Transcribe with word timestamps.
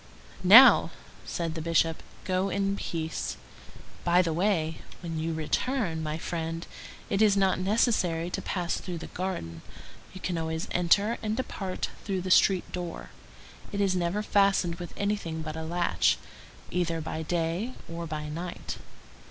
"Now," 0.43 0.89
said 1.27 1.53
the 1.53 1.61
Bishop, 1.61 2.01
"go 2.23 2.49
in 2.49 2.75
peace. 2.75 3.37
By 4.03 4.23
the 4.23 4.33
way, 4.33 4.79
when 5.01 5.19
you 5.19 5.31
return, 5.31 6.01
my 6.01 6.17
friend, 6.17 6.65
it 7.11 7.21
is 7.21 7.37
not 7.37 7.59
necessary 7.59 8.31
to 8.31 8.41
pass 8.41 8.77
through 8.79 8.97
the 8.97 9.13
garden. 9.13 9.61
You 10.11 10.19
can 10.19 10.39
always 10.39 10.67
enter 10.71 11.19
and 11.21 11.37
depart 11.37 11.91
through 12.03 12.21
the 12.21 12.31
street 12.31 12.71
door. 12.71 13.11
It 13.71 13.79
is 13.79 13.95
never 13.95 14.23
fastened 14.23 14.77
with 14.79 14.91
anything 14.97 15.43
but 15.43 15.55
a 15.55 15.61
latch, 15.63 16.17
either 16.71 16.99
by 16.99 17.21
day 17.21 17.75
or 17.87 18.07
by 18.07 18.27
night." 18.27 18.77